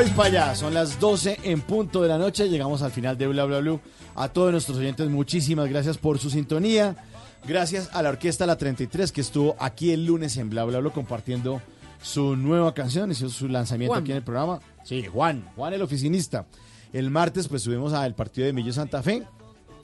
Voy 0.00 0.08
para 0.12 0.28
allá, 0.28 0.54
son 0.54 0.72
las 0.72 0.98
12 0.98 1.40
en 1.42 1.60
punto 1.60 2.00
de 2.00 2.08
la 2.08 2.16
noche, 2.16 2.48
llegamos 2.48 2.80
al 2.80 2.90
final 2.90 3.18
de 3.18 3.26
Bla 3.26 3.44
Bla 3.44 3.60
Blue. 3.60 3.82
A 4.14 4.30
todos 4.30 4.50
nuestros 4.50 4.78
oyentes, 4.78 5.10
muchísimas 5.10 5.68
gracias 5.68 5.98
por 5.98 6.18
su 6.18 6.30
sintonía. 6.30 6.96
Gracias 7.46 7.90
a 7.92 8.00
la 8.00 8.08
Orquesta 8.08 8.46
La 8.46 8.56
33 8.56 9.12
que 9.12 9.20
estuvo 9.20 9.56
aquí 9.58 9.92
el 9.92 10.06
lunes 10.06 10.38
en 10.38 10.48
Bla 10.48 10.64
Bla 10.64 10.78
Blue 10.78 10.90
compartiendo 10.92 11.60
su 12.00 12.34
nueva 12.34 12.72
canción, 12.72 13.10
hizo 13.10 13.28
su 13.28 13.46
lanzamiento 13.46 13.92
Juan. 13.92 14.02
aquí 14.02 14.12
en 14.12 14.16
el 14.16 14.22
programa. 14.22 14.60
Sí, 14.84 15.04
Juan, 15.04 15.46
Juan 15.54 15.74
el 15.74 15.82
oficinista. 15.82 16.46
El 16.94 17.10
martes 17.10 17.46
pues 17.46 17.60
subimos 17.60 17.92
al 17.92 18.14
partido 18.14 18.46
de 18.46 18.54
Millo 18.54 18.72
Santa 18.72 19.02
Fe. 19.02 19.24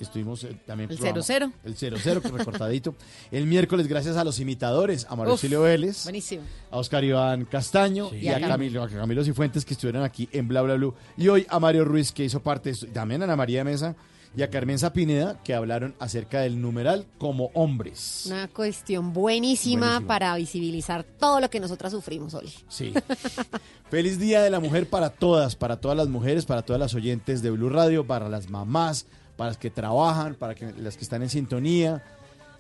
Estuvimos 0.01 0.45
eh, 0.45 0.57
también 0.67 0.91
El 0.91 0.97
programa- 0.99 1.23
0-0. 1.23 1.53
El 1.65 1.77
0-0, 1.77 2.21
que 2.23 2.29
recortadito. 2.29 2.95
El 3.31 3.47
miércoles, 3.47 3.87
gracias 3.87 4.17
a 4.17 4.25
los 4.25 4.39
imitadores, 4.41 5.05
a 5.09 5.13
Uf, 5.15 5.19
Mauricio 5.19 5.63
Vélez, 5.63 6.05
Buenísimo. 6.05 6.43
a 6.71 6.77
Oscar 6.79 7.05
Iván 7.05 7.45
Castaño 7.45 8.11
Sí. 8.11 8.17
y 8.17 8.29
a 8.29 8.39
Y 8.39 8.43
a 8.45 8.49
Camilo, 8.49 8.83
a 8.83 8.89
Camilo 8.89 9.25
Cifuentes 9.25 9.65
que 9.65 9.75
estuvieron 9.75 10.03
aquí 10.03 10.29
en 10.33 10.49
Bla 10.49 10.63
Bla 10.63 10.75
Blue. 10.75 10.95
Y 11.17 11.29
hoy 11.29 11.47
a 11.49 11.59
Mario 11.61 11.85
Ruiz 11.85 12.13
que 12.13 12.25
hizo 12.25 12.41
parte, 12.41 12.69
de 12.71 12.75
esto, 12.75 12.87
y 12.87 12.91
también 12.91 13.23
a 13.23 13.25
Ana 13.25 13.37
María 13.37 13.65
Mesa 13.65 13.95
y 14.37 14.43
a 14.43 14.51
Carmen 14.51 14.79
Zapineda 14.79 15.41
que 15.43 15.55
hablaron 15.55 15.95
acerca 15.99 16.41
del 16.41 16.61
numeral 16.61 17.07
como 17.17 17.51
hombres. 17.55 18.25
Una 18.27 18.49
cuestión 18.49 19.15
buenísima, 19.15 19.87
Buenísima. 19.87 20.07
para 20.07 20.37
visibilizar 20.37 21.05
todo 21.05 21.41
lo 21.41 21.49
que 21.49 21.59
nosotras 21.59 21.93
sufrimos 21.93 22.35
hoy. 22.35 22.53
Sí. 22.69 22.93
Feliz 23.91 24.19
Día 24.19 24.43
de 24.43 24.51
la 24.51 24.61
Mujer 24.61 24.89
para 24.91 25.11
todas, 25.11 25.55
para 25.57 25.81
todas 25.81 25.97
las 25.97 26.09
mujeres, 26.09 26.45
para 26.45 26.63
todas 26.63 26.81
las 26.81 26.95
oyentes 26.95 27.41
de 27.41 27.51
Blue 27.51 27.71
Radio, 27.71 28.07
para 28.07 28.29
las 28.29 28.51
mamás, 28.51 29.07
para 29.37 29.51
las 29.51 29.59
que 29.59 29.71
trabajan, 29.71 30.35
para 30.35 30.55
que, 30.55 30.73
las 30.79 30.97
que 30.97 31.05
están 31.05 31.23
en 31.23 31.29
sintonía, 31.31 32.03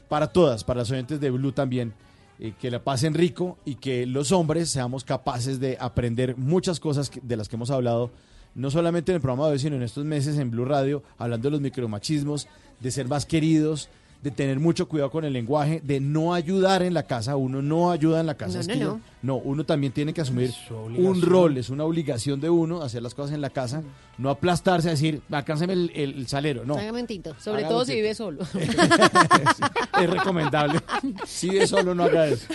para 0.08 0.28
todas, 0.28 0.62
para 0.64 0.80
las 0.80 0.90
oyentes 0.90 1.20
de 1.20 1.30
Blue 1.30 1.52
también. 1.52 1.92
eh, 2.38 2.52
que 2.60 2.70
la 2.70 2.84
pasen 2.84 3.14
rico 3.14 3.56
y 3.64 3.76
que 3.76 4.04
los 4.04 4.30
hombres 4.30 4.68
seamos 4.68 5.04
capaces 5.04 5.58
de 5.58 5.78
aprender 5.80 6.36
muchas 6.36 6.78
cosas 6.80 7.08
que- 7.08 7.18
de 7.22 7.34
las 7.34 7.48
que 7.48 7.56
hemos 7.56 7.70
hablado, 7.70 8.10
no 8.54 8.70
solamente 8.70 9.10
en 9.10 9.16
el 9.16 9.22
programa 9.22 9.46
de 9.46 9.52
hoy, 9.52 9.58
sino 9.58 9.76
en 9.76 9.82
estos 9.82 10.04
meses 10.04 10.36
en 10.36 10.50
Blue 10.50 10.66
Radio, 10.66 11.02
hablando 11.16 11.46
de 11.46 11.52
los 11.52 11.60
micromachismos, 11.62 12.46
de 12.78 12.90
ser 12.90 13.08
más 13.08 13.24
queridos, 13.24 13.88
de 14.22 14.30
tener 14.30 14.58
mucho 14.58 14.88
cuidado 14.88 15.10
con 15.10 15.24
el 15.24 15.32
lenguaje, 15.32 15.80
de 15.84 16.00
no 16.00 16.34
ayudar 16.34 16.82
en 16.82 16.94
la 16.94 17.04
casa. 17.04 17.36
Uno 17.36 17.62
no 17.62 17.90
ayuda 17.92 18.18
en 18.20 18.26
la 18.26 18.34
casa. 18.34 18.54
No, 18.54 18.60
es 18.60 18.66
no, 18.68 18.74
que 18.74 18.80
yo- 18.80 18.86
no. 18.94 19.00
no, 19.22 19.36
uno 19.36 19.64
también 19.64 19.92
tiene 19.92 20.12
que 20.12 20.20
asumir 20.20 20.50
un 20.96 21.22
rol, 21.22 21.56
es 21.58 21.70
una 21.70 21.84
obligación 21.84 22.40
de 22.40 22.50
uno 22.50 22.82
hacer 22.82 23.02
las 23.02 23.14
cosas 23.14 23.34
en 23.34 23.40
la 23.40 23.50
casa, 23.50 23.82
no 24.18 24.30
aplastarse 24.30 24.88
a 24.88 24.92
decir, 24.92 25.22
alcánceme 25.30 25.74
el, 25.74 25.92
el- 25.94 26.14
el 26.18 26.26
salero, 26.26 26.64
no. 26.64 26.74
Hágame 26.76 27.00
un 27.02 27.06
tinto. 27.06 27.34
Sobre 27.38 27.58
Hágame 27.60 27.72
todo 27.74 27.84
si 27.84 27.94
vive 27.94 28.14
solo. 28.14 28.42
es 30.00 30.10
recomendable. 30.10 30.80
Si 31.26 31.50
de 31.50 31.66
solo 31.66 31.94
no 31.94 32.04
haga 32.04 32.26
eso. 32.28 32.46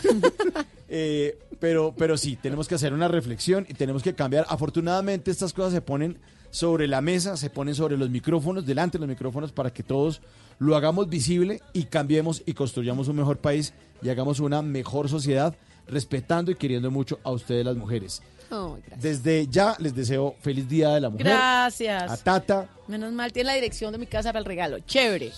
Eh, 0.90 1.38
pero, 1.60 1.94
pero 1.98 2.18
sí, 2.18 2.38
tenemos 2.42 2.68
que 2.68 2.76
hacer 2.76 2.94
una 2.94 3.08
reflexión 3.08 3.66
y 3.70 3.74
tenemos 3.76 4.04
que 4.04 4.14
cambiar. 4.14 4.46
Afortunadamente 4.50 5.32
estas 5.32 5.54
cosas 5.54 5.74
se 5.74 5.82
ponen 5.82 6.18
sobre 6.52 6.88
la 6.88 7.02
mesa, 7.02 7.38
se 7.38 7.50
ponen 7.50 7.74
sobre 7.74 7.98
los 7.98 8.10
micrófonos, 8.10 8.66
delante 8.66 8.98
de 8.98 9.02
los 9.02 9.10
micrófonos, 9.10 9.52
para 9.52 9.74
que 9.74 9.84
todos 9.84 10.22
lo 10.60 10.76
hagamos 10.76 11.10
visible 11.10 11.62
y 11.74 11.86
cambiemos 11.86 12.44
y 12.46 12.54
construyamos 12.54 13.08
un 13.08 13.16
mejor 13.16 13.40
país 13.40 13.74
y 14.04 14.10
hagamos 14.10 14.40
una 14.40 14.62
mejor 14.62 15.10
sociedad 15.10 15.56
respetando 15.88 16.52
y 16.52 16.56
queriendo 16.56 16.92
mucho 16.92 17.20
a 17.24 17.32
ustedes 17.32 17.66
las 17.66 17.76
mujeres. 17.76 18.22
Gracias. 18.50 19.02
Desde 19.02 19.48
ya 19.48 19.76
les 19.80 19.96
deseo 19.96 20.36
feliz 20.42 20.68
Día 20.68 20.90
de 20.90 21.02
la 21.02 21.10
Mujer. 21.10 21.28
A 21.28 21.30
Gracias. 21.30 22.24
Tata, 22.24 22.68
Menos 22.92 23.14
mal, 23.14 23.32
tiene 23.32 23.48
la 23.48 23.54
dirección 23.54 23.94
de 23.94 23.98
mi 23.98 24.06
casa 24.06 24.30
para 24.30 24.40
el 24.40 24.46
regalo. 24.46 24.80
Chévere. 24.80 25.32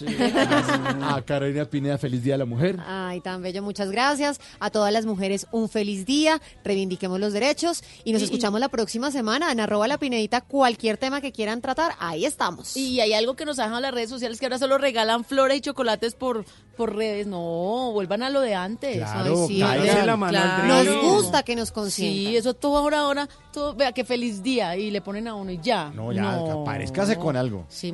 a 1.02 1.22
Carolina 1.26 1.66
Pineda, 1.66 1.98
feliz 2.00 2.24
Día 2.24 2.34
de 2.34 2.40
la 2.40 2.46
Mujer. 2.46 2.78
Ay, 2.86 3.22
tan 3.22 3.42
bello, 3.44 3.62
muchas 3.62 3.92
gracias. 3.92 4.42
A 4.60 4.70
todas 4.72 4.92
las 4.92 5.06
mujeres 5.06 5.46
un 5.52 5.70
feliz 5.70 6.06
día, 6.06 6.42
reivindiquemos 6.64 7.20
los 7.20 7.32
derechos 7.34 7.84
y 8.04 8.12
nos 8.14 8.22
Y- 8.22 8.26
escuchamos 8.26 8.60
la 8.60 8.70
próxima 8.70 9.12
semana 9.12 9.52
en 9.52 9.60
arroba 9.60 9.88
la 9.88 9.98
pinedita 10.00 10.42
cualquier 10.42 10.98
tema 10.98 11.22
que 11.22 11.32
quieran 11.32 11.62
tratar, 11.62 11.94
ahí 12.00 12.26
estamos. 12.26 12.76
Y 12.76 13.00
hay 13.02 13.14
algo 13.14 13.36
que 13.36 13.46
nos 13.46 13.60
han 13.60 13.66
dejado 13.68 13.82
las 13.82 13.94
redes 13.94 14.10
sociales 14.10 14.40
que 14.40 14.46
ahora 14.48 14.58
solo 14.60 14.78
regalan 14.78 15.24
flores 15.24 15.58
y 15.58 15.62
chocolates 15.62 16.16
por, 16.16 16.46
por 16.76 16.96
redes. 16.96 17.28
No, 17.28 17.92
vuelvan 17.94 18.24
a 18.24 18.30
lo 18.30 18.42
de 18.42 18.56
antes. 18.56 18.98
Claro, 18.98 19.42
Ay, 19.42 19.48
sí, 19.48 19.58
la 19.60 20.18
mano 20.18 20.38
al 20.40 20.68
Nos 20.68 20.84
Claro. 20.84 21.02
gusta 21.04 21.44
que 21.44 21.56
nos 21.56 21.72
consientan. 21.72 22.32
Sí, 22.32 22.36
eso 22.38 22.54
todo 22.54 22.78
ahora, 22.78 23.00
ahora, 23.02 23.30
todo, 23.52 23.76
vea 23.76 23.92
qué 23.92 24.04
feliz 24.04 24.42
día 24.42 24.76
y 24.76 24.90
le 24.92 25.02
ponen 25.02 25.28
a 25.28 25.36
uno 25.36 25.52
y 25.52 25.60
ya. 25.62 25.92
No, 25.94 26.12
ya, 26.12 26.34
aparezcase 26.52 27.18
con 27.18 27.36
algo. 27.44 27.66
Sí, 27.70 27.92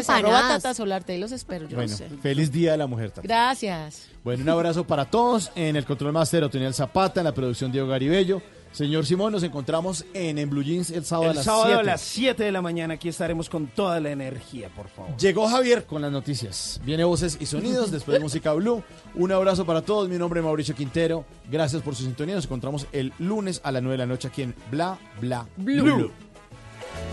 empanadas. 0.00 0.08
Arroba 0.08 0.48
Tata 0.56 0.74
Solarte, 0.74 1.12
ahí 1.12 1.18
los 1.20 1.32
espero, 1.32 1.68
yo 1.68 1.76
Bueno, 1.76 1.90
no 1.90 1.96
sé. 1.98 2.08
feliz 2.22 2.50
Día 2.50 2.72
de 2.72 2.78
la 2.78 2.86
Mujer. 2.86 3.10
Tata. 3.10 3.22
Gracias. 3.22 4.06
Bueno, 4.22 4.42
un 4.42 4.48
abrazo 4.48 4.86
para 4.86 5.04
todos. 5.04 5.50
En 5.54 5.76
el 5.76 5.84
control 5.84 6.12
master, 6.12 6.44
Otoniel 6.44 6.72
Zapata, 6.74 7.20
en 7.20 7.24
la 7.24 7.34
producción 7.34 7.70
Diego 7.70 7.88
Garibello. 7.88 8.40
Señor 8.72 9.06
Simón, 9.06 9.30
nos 9.30 9.44
encontramos 9.44 10.04
en, 10.14 10.36
en 10.36 10.50
Blue 10.50 10.64
Jeans 10.64 10.90
el 10.90 11.04
sábado 11.04 11.28
a 11.28 11.30
El 11.30 11.36
las 11.36 11.44
sábado 11.44 11.64
7. 11.66 11.78
a 11.80 11.82
las 11.84 12.00
7 12.00 12.42
de 12.42 12.50
la 12.50 12.60
mañana 12.60 12.94
aquí 12.94 13.08
estaremos 13.08 13.48
con 13.48 13.68
toda 13.68 14.00
la 14.00 14.10
energía, 14.10 14.68
por 14.74 14.88
favor. 14.88 15.16
Llegó 15.16 15.46
Javier 15.46 15.84
con 15.86 16.02
las 16.02 16.10
noticias. 16.10 16.80
Viene 16.84 17.04
voces 17.04 17.36
y 17.40 17.46
sonidos, 17.46 17.92
después 17.92 18.14
de 18.14 18.18
música 18.18 18.52
blue. 18.52 18.82
Un 19.14 19.30
abrazo 19.30 19.64
para 19.64 19.82
todos. 19.82 20.08
Mi 20.08 20.18
nombre 20.18 20.40
es 20.40 20.44
Mauricio 20.44 20.74
Quintero. 20.74 21.24
Gracias 21.48 21.82
por 21.82 21.94
su 21.94 22.02
sintonía. 22.02 22.34
Nos 22.34 22.46
encontramos 22.46 22.88
el 22.90 23.12
lunes 23.20 23.60
a 23.62 23.70
las 23.70 23.80
9 23.80 23.92
de 23.92 23.98
la 23.98 24.06
noche 24.06 24.26
aquí 24.26 24.42
en 24.42 24.56
Bla 24.72 24.98
Bla 25.20 25.46
Blue. 25.56 26.10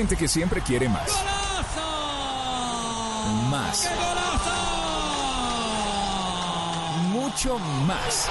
gente 0.03 0.17
que 0.17 0.27
siempre 0.27 0.59
quiere 0.59 0.89
más. 0.89 1.09
Más. 3.49 3.89
Mucho 7.07 7.57
más. 7.87 8.29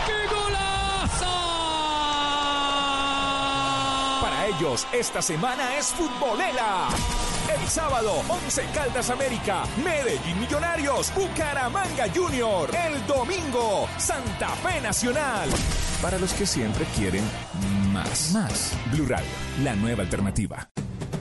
Para 4.21 4.47
ellos, 4.49 4.87
esta 4.93 5.23
semana 5.23 5.75
es 5.79 5.87
futbolera. 5.87 6.89
El 7.59 7.67
sábado, 7.67 8.23
11 8.29 8.67
Caldas 8.75 9.09
América, 9.09 9.65
Medellín 9.83 10.41
Millonarios, 10.41 11.11
Bucaramanga 11.15 12.05
Junior. 12.15 12.69
El 12.75 13.07
domingo, 13.07 13.89
Santa 13.97 14.51
Fe 14.57 14.79
Nacional. 14.83 15.49
Para 16.03 16.19
los 16.19 16.35
que 16.35 16.45
siempre 16.45 16.85
quieren 16.95 17.25
más. 17.93 18.33
Más. 18.33 18.73
Blue 18.93 19.07
Radio, 19.07 19.31
la 19.63 19.75
nueva 19.75 20.03
alternativa. 20.03 20.52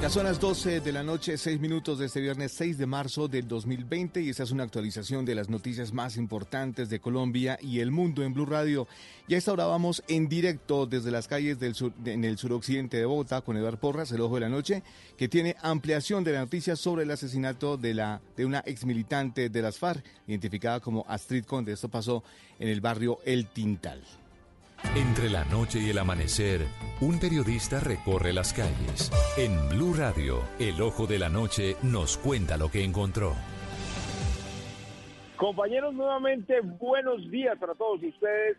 Ya 0.00 0.08
son 0.08 0.24
las 0.24 0.40
12 0.40 0.80
de 0.80 0.92
la 0.92 1.02
noche, 1.02 1.36
6 1.36 1.60
minutos 1.60 1.98
de 1.98 2.06
este 2.06 2.22
viernes 2.22 2.52
6 2.52 2.78
de 2.78 2.86
marzo 2.86 3.28
del 3.28 3.46
2020 3.46 4.22
y 4.22 4.30
esta 4.30 4.44
es 4.44 4.50
una 4.50 4.62
actualización 4.62 5.26
de 5.26 5.34
las 5.34 5.50
noticias 5.50 5.92
más 5.92 6.16
importantes 6.16 6.88
de 6.88 7.00
Colombia 7.00 7.58
y 7.60 7.80
el 7.80 7.90
mundo 7.90 8.22
en 8.22 8.32
Blue 8.32 8.46
Radio. 8.46 8.88
Y 9.28 9.34
a 9.34 9.36
esta 9.36 9.52
hora 9.52 9.66
vamos 9.66 10.02
en 10.08 10.26
directo 10.26 10.86
desde 10.86 11.10
las 11.10 11.28
calles 11.28 11.60
del 11.60 11.74
sur, 11.74 11.92
en 12.06 12.24
el 12.24 12.38
suroccidente 12.38 12.96
de 12.96 13.04
Bogotá 13.04 13.42
con 13.42 13.58
Eduardo 13.58 13.78
Porras, 13.78 14.10
el 14.12 14.22
ojo 14.22 14.36
de 14.36 14.40
la 14.40 14.48
noche, 14.48 14.82
que 15.18 15.28
tiene 15.28 15.54
ampliación 15.60 16.24
de 16.24 16.32
la 16.32 16.40
noticia 16.40 16.76
sobre 16.76 17.02
el 17.02 17.10
asesinato 17.10 17.76
de, 17.76 17.92
la, 17.92 18.22
de 18.38 18.46
una 18.46 18.62
ex 18.64 18.86
militante 18.86 19.50
de 19.50 19.62
las 19.62 19.76
FARC, 19.76 20.02
identificada 20.26 20.80
como 20.80 21.04
Astrid 21.08 21.44
Conde. 21.44 21.72
Esto 21.72 21.90
pasó 21.90 22.24
en 22.58 22.68
el 22.68 22.80
barrio 22.80 23.18
El 23.26 23.48
Tintal. 23.48 24.02
Entre 24.96 25.30
la 25.30 25.44
noche 25.44 25.78
y 25.78 25.90
el 25.90 25.98
amanecer, 25.98 26.66
un 27.00 27.20
periodista 27.20 27.78
recorre 27.78 28.32
las 28.32 28.52
calles. 28.52 29.12
En 29.38 29.68
Blue 29.68 29.94
Radio, 29.94 30.40
el 30.58 30.82
ojo 30.82 31.06
de 31.06 31.18
la 31.18 31.28
noche 31.28 31.76
nos 31.82 32.18
cuenta 32.18 32.56
lo 32.56 32.70
que 32.70 32.82
encontró. 32.82 33.34
Compañeros, 35.36 35.94
nuevamente 35.94 36.60
buenos 36.60 37.30
días 37.30 37.56
para 37.58 37.74
todos 37.74 38.02
ustedes, 38.02 38.56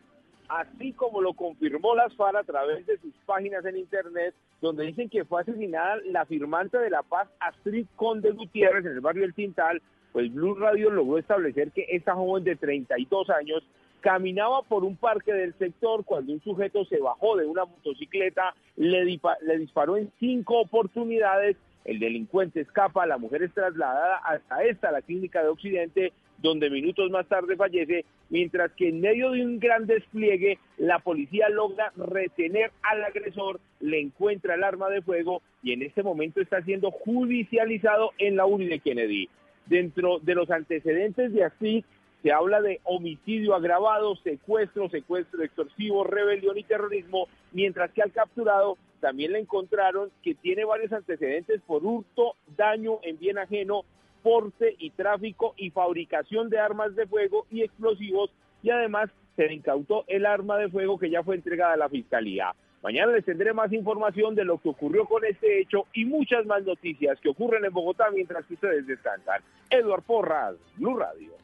así 0.48 0.94
como 0.94 1.22
lo 1.22 1.34
confirmó 1.34 1.96
las 1.96 2.16
FARC 2.16 2.38
a 2.38 2.44
través 2.44 2.86
de 2.86 2.98
sus 3.00 3.14
páginas 3.26 3.66
en 3.66 3.78
internet, 3.78 4.34
donde 4.62 4.86
dicen 4.86 5.10
que 5.10 5.26
fue 5.26 5.42
asesinada 5.42 5.98
la 6.06 6.26
firmante 6.26 6.78
de 6.78 6.90
la 6.90 7.04
paz 7.04 7.28
Astrid 7.42 7.88
Conde 7.98 8.32
Gutiérrez 8.32 8.86
en 8.86 8.94
el 8.94 9.02
barrio 9.02 9.26
El 9.26 9.34
Tintal, 9.34 9.82
pues 10.14 10.34
Blue 10.34 10.56
Radio 10.56 10.90
logró 10.90 11.18
establecer 11.18 11.72
que 11.72 11.86
esta 11.90 12.16
joven 12.16 12.46
de 12.46 12.56
32 12.56 13.30
años 13.32 13.64
caminaba 14.01 14.63
por 14.63 14.83
un 14.83 14.98
parque 14.98 15.31
del 15.31 15.53
sector 15.57 16.03
cuando 16.03 16.33
un 16.33 16.42
sujeto 16.42 16.83
se 16.86 17.00
bajó 17.00 17.38
de 17.38 17.45
una 17.45 17.65
motocicleta, 17.65 18.53
le, 18.75 19.06
le 19.06 19.57
disparó 19.57 19.98
en 19.98 20.12
cinco 20.19 20.59
oportunidades, 20.59 21.56
el 21.86 22.00
delincuente 22.00 22.62
escapa, 22.62 23.06
la 23.06 23.18
mujer 23.18 23.44
es 23.44 23.53
trasladada 23.53 24.18
hasta 24.18 24.63
esta, 24.63 24.92
la 24.92 25.01
clínica 25.01 25.42
de 25.42 25.50
Occidente, 25.50 26.13
donde 26.39 26.69
minutos 26.69 27.09
más 27.12 27.27
tarde 27.27 27.56
fallece, 27.56 28.06
mientras 28.30 28.71
que 28.71 28.89
en 28.89 29.00
medio 29.00 29.31
de 29.31 29.45
un 29.45 29.59
gran 29.59 29.86
despliegue, 29.86 30.57
la 30.77 31.00
policía 31.00 31.50
logra 31.50 31.94
retener 31.95 32.71
al 32.81 33.03
agresor, 33.03 33.59
le 33.80 34.00
encuentra 34.00 34.56
el 34.56 34.63
arma 34.63 34.89
de 34.89 35.01
fuego 35.01 35.42
y 35.62 35.74
en 35.74 35.83
este 35.83 36.01
momento 36.01 36.42
está 36.42 36.62
siendo 36.63 36.89
judicializado 36.92 38.12
en 38.18 38.36
la 38.36 38.45
URI 38.45 38.68
de 38.68 38.80
Kennedy. 38.80 39.30
Dentro 39.68 40.19
de 40.19 40.36
los 40.36 40.50
antecedentes 40.50 41.31
de 41.33 41.44
así 41.44 41.86
se 42.22 42.32
habla 42.32 42.62
de 42.62 42.80
homicidio 42.84 43.56
agravado, 43.56 44.16
secuestro, 44.18 44.90
secuestro 44.90 45.44
extorsivo, 45.44 46.04
rebelión 46.04 46.58
y 46.58 46.64
terrorismo, 46.64 47.28
mientras 47.52 47.92
que 47.92 48.02
al 48.02 48.12
capturado 48.12 48.78
también 49.00 49.32
le 49.32 49.40
encontraron 49.40 50.12
que 50.22 50.36
tiene 50.36 50.64
varios 50.64 50.94
antecedentes 50.94 51.62
por 51.66 51.84
hurto, 51.84 52.36
daño 52.56 53.00
en 53.02 53.18
bien 53.18 53.40
ajeno, 53.40 53.84
porte 54.22 54.76
y 54.78 54.92
tráfico 54.92 55.56
y 55.58 55.72
fabricación 55.72 56.50
de 56.50 56.60
armas 56.60 56.96
de 56.96 57.08
fuego 57.08 57.48
y 57.50 57.64
explosivos 57.64 58.30
y 58.62 58.70
además 58.70 59.10
se 59.36 59.48
le 59.48 59.56
incautó 59.56 60.06
el 60.08 60.28
arma 60.28 60.58
de 60.58 60.70
fuego 60.70 61.00
que 61.00 61.10
ya 61.10 61.24
fue 61.24 61.36
entregada 61.36 61.74
a 61.74 61.78
la 61.78 61.90
fiscalía. 61.90 62.54
Mañana 62.84 63.12
les 63.12 63.26
tendré 63.26 63.54
más 63.54 63.72
información 63.74 64.36
de 64.36 64.46
lo 64.46 64.60
que 64.60 64.70
ocurrió 64.70 65.06
con 65.06 65.24
este 65.26 65.62
hecho 65.62 65.86
y 65.94 66.06
muchas 66.06 66.46
más 66.46 66.64
noticias 66.64 67.20
que 67.20 67.30
ocurren 67.30 67.66
en 67.66 67.74
Bogotá 67.74 68.10
mientras 68.12 68.46
que 68.46 68.56
ustedes 68.56 68.86
descansan. 68.86 69.42
Eduard 69.70 70.04
Porras, 70.04 70.56
Blue 70.78 70.98
Radio. 70.98 71.40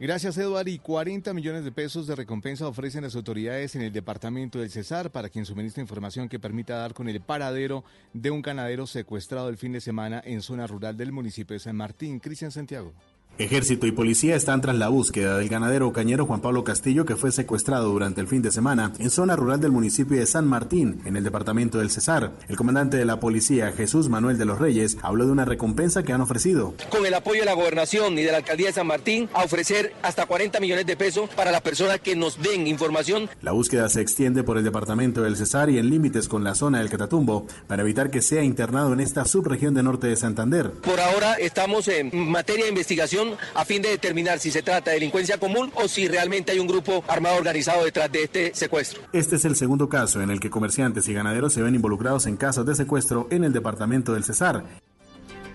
Gracias, 0.00 0.38
Eduard. 0.38 0.68
Y 0.68 0.78
40 0.78 1.34
millones 1.34 1.64
de 1.64 1.72
pesos 1.72 2.06
de 2.06 2.14
recompensa 2.14 2.68
ofrecen 2.68 3.02
las 3.02 3.16
autoridades 3.16 3.74
en 3.74 3.82
el 3.82 3.92
departamento 3.92 4.60
del 4.60 4.70
Cesar 4.70 5.10
para 5.10 5.28
quien 5.28 5.44
suministre 5.44 5.82
información 5.82 6.28
que 6.28 6.38
permita 6.38 6.76
dar 6.76 6.94
con 6.94 7.08
el 7.08 7.20
paradero 7.20 7.82
de 8.12 8.30
un 8.30 8.40
ganadero 8.40 8.86
secuestrado 8.86 9.48
el 9.48 9.56
fin 9.56 9.72
de 9.72 9.80
semana 9.80 10.22
en 10.24 10.40
zona 10.40 10.68
rural 10.68 10.96
del 10.96 11.10
municipio 11.10 11.54
de 11.54 11.60
San 11.60 11.74
Martín. 11.74 12.20
Cristian 12.20 12.52
Santiago. 12.52 12.92
Ejército 13.38 13.86
y 13.86 13.92
policía 13.92 14.34
están 14.34 14.60
tras 14.60 14.74
la 14.74 14.88
búsqueda 14.88 15.38
del 15.38 15.48
ganadero 15.48 15.92
cañero 15.92 16.26
Juan 16.26 16.40
Pablo 16.40 16.64
Castillo 16.64 17.04
que 17.04 17.14
fue 17.14 17.30
secuestrado 17.30 17.88
durante 17.88 18.20
el 18.20 18.26
fin 18.26 18.42
de 18.42 18.50
semana 18.50 18.92
en 18.98 19.10
zona 19.10 19.36
rural 19.36 19.60
del 19.60 19.70
municipio 19.70 20.18
de 20.18 20.26
San 20.26 20.44
Martín, 20.44 21.00
en 21.04 21.16
el 21.16 21.22
departamento 21.22 21.78
del 21.78 21.90
Cesar. 21.90 22.32
El 22.48 22.56
comandante 22.56 22.96
de 22.96 23.04
la 23.04 23.20
policía, 23.20 23.70
Jesús 23.70 24.08
Manuel 24.08 24.38
de 24.38 24.44
los 24.44 24.58
Reyes, 24.58 24.98
habló 25.02 25.24
de 25.24 25.30
una 25.30 25.44
recompensa 25.44 26.02
que 26.02 26.12
han 26.12 26.20
ofrecido. 26.20 26.74
con 26.90 27.06
el 27.06 27.14
apoyo 27.14 27.38
de 27.38 27.46
la 27.46 27.52
gobernación 27.52 28.18
y 28.18 28.24
de 28.24 28.32
la 28.32 28.38
alcaldía 28.38 28.66
de 28.66 28.72
San 28.72 28.88
Martín 28.88 29.28
a 29.32 29.44
ofrecer 29.44 29.92
hasta 30.02 30.26
40 30.26 30.58
millones 30.58 30.86
de 30.86 30.96
pesos 30.96 31.30
para 31.30 31.52
las 31.52 31.60
personas 31.60 32.00
que 32.00 32.16
nos 32.16 32.42
den 32.42 32.66
información. 32.66 33.30
La 33.40 33.52
búsqueda 33.52 33.88
se 33.88 34.00
extiende 34.00 34.42
por 34.42 34.58
el 34.58 34.64
departamento 34.64 35.22
del 35.22 35.36
Cesar 35.36 35.70
y 35.70 35.78
en 35.78 35.90
límites 35.90 36.26
con 36.26 36.42
la 36.42 36.56
zona 36.56 36.80
del 36.80 36.90
Catatumbo 36.90 37.46
para 37.68 37.82
evitar 37.82 38.10
que 38.10 38.20
sea 38.20 38.42
internado 38.42 38.92
en 38.92 38.98
esta 38.98 39.24
subregión 39.26 39.74
de 39.74 39.84
norte 39.84 40.08
de 40.08 40.16
Santander. 40.16 40.72
Por 40.72 40.98
ahora 40.98 41.34
estamos 41.34 41.86
en 41.86 42.10
materia 42.28 42.64
de 42.64 42.70
investigación 42.70 43.27
a 43.54 43.64
fin 43.64 43.82
de 43.82 43.90
determinar 43.90 44.38
si 44.38 44.50
se 44.50 44.62
trata 44.62 44.90
de 44.90 44.96
delincuencia 44.96 45.38
común 45.38 45.72
o 45.74 45.88
si 45.88 46.08
realmente 46.08 46.52
hay 46.52 46.58
un 46.58 46.66
grupo 46.66 47.04
armado 47.08 47.36
organizado 47.36 47.84
detrás 47.84 48.10
de 48.10 48.24
este 48.24 48.54
secuestro. 48.54 49.02
Este 49.12 49.36
es 49.36 49.44
el 49.44 49.56
segundo 49.56 49.88
caso 49.88 50.22
en 50.22 50.30
el 50.30 50.40
que 50.40 50.50
comerciantes 50.50 51.08
y 51.08 51.14
ganaderos 51.14 51.52
se 51.52 51.62
ven 51.62 51.74
involucrados 51.74 52.26
en 52.26 52.36
casos 52.36 52.66
de 52.66 52.74
secuestro 52.74 53.26
en 53.30 53.44
el 53.44 53.52
departamento 53.52 54.12
del 54.12 54.24
Cesar. 54.24 54.64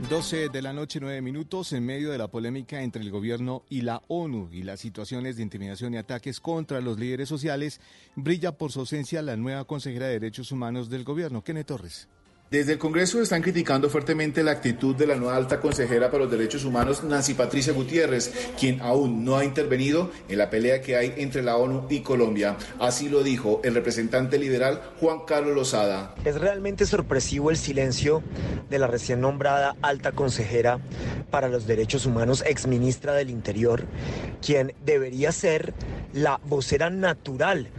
12 0.10 0.50
de 0.50 0.62
la 0.62 0.74
noche, 0.74 1.00
9 1.00 1.22
minutos, 1.22 1.72
en 1.72 1.86
medio 1.86 2.12
de 2.12 2.18
la 2.18 2.28
polémica 2.28 2.82
entre 2.82 3.02
el 3.02 3.12
gobierno 3.12 3.64
y 3.70 3.82
la 3.82 4.02
ONU 4.08 4.50
y 4.52 4.64
las 4.64 4.80
situaciones 4.80 5.38
de 5.38 5.44
intimidación 5.44 5.94
y 5.94 5.98
ataques 5.98 6.40
contra 6.40 6.82
los 6.82 7.00
líderes 7.00 7.30
sociales, 7.30 7.80
brilla 8.16 8.58
por 8.58 8.72
su 8.72 8.82
ausencia 8.82 9.22
la 9.22 9.38
nueva 9.38 9.66
consejera 9.66 10.08
de 10.08 10.20
Derechos 10.20 10.52
Humanos 10.52 10.90
del 10.90 11.04
gobierno, 11.04 11.44
Kenneth 11.44 11.68
Torres. 11.68 12.10
Desde 12.54 12.74
el 12.74 12.78
Congreso 12.78 13.20
están 13.20 13.42
criticando 13.42 13.90
fuertemente 13.90 14.44
la 14.44 14.52
actitud 14.52 14.96
de 14.96 15.08
la 15.08 15.16
nueva 15.16 15.36
alta 15.36 15.60
consejera 15.60 16.12
para 16.12 16.26
los 16.26 16.32
derechos 16.32 16.66
humanos, 16.66 17.04
Nancy 17.04 17.34
Patricia 17.34 17.74
Gutiérrez, 17.74 18.32
quien 18.60 18.80
aún 18.82 19.26
no 19.26 19.38
ha 19.38 19.44
intervenido 19.44 20.12
en 20.30 20.38
la 20.38 20.52
pelea 20.52 20.80
que 20.80 20.96
hay 20.96 21.16
entre 21.18 21.42
la 21.42 21.58
ONU 21.58 21.88
y 21.90 22.02
Colombia. 22.02 22.56
Así 22.80 23.10
lo 23.10 23.24
dijo 23.24 23.60
el 23.64 23.74
representante 23.74 24.38
liberal 24.38 24.84
Juan 25.00 25.22
Carlos 25.26 25.56
Lozada. 25.56 26.14
Es 26.26 26.40
realmente 26.40 26.86
sorpresivo 26.86 27.50
el 27.50 27.58
silencio 27.58 28.22
de 28.70 28.78
la 28.78 28.86
recién 28.86 29.20
nombrada 29.20 29.76
alta 29.82 30.12
consejera 30.12 30.80
para 31.32 31.48
los 31.48 31.66
derechos 31.66 32.06
humanos, 32.06 32.44
exministra 32.46 33.14
del 33.14 33.32
Interior, 33.32 33.84
quien 34.46 34.76
debería 34.86 35.32
ser 35.32 35.74
la 36.14 36.40
vocera 36.46 36.92
natural 36.92 37.72